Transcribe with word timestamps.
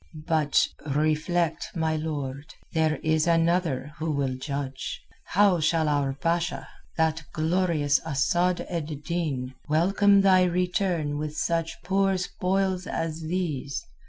"But 0.25 0.67
reflect, 0.95 1.67
my 1.75 1.95
lord: 1.95 2.55
there 2.73 2.95
is 3.03 3.27
another 3.27 3.93
who 3.99 4.09
will 4.09 4.33
judge. 4.35 4.99
How 5.25 5.59
shall 5.59 5.87
our 5.87 6.13
Basha, 6.13 6.67
the 6.97 7.21
glorious 7.33 7.99
Asad 8.03 8.65
ed 8.67 9.03
Din, 9.03 9.53
welcome 9.69 10.21
thy 10.21 10.45
return 10.45 11.19
with 11.19 11.37
such 11.37 11.83
poor 11.83 12.17
spoils 12.17 12.87
as 12.87 13.21
these? 13.21 13.85